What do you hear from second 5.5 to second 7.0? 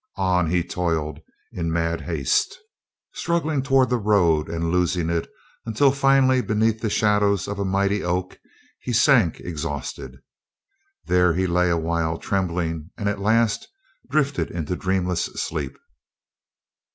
until finally beneath the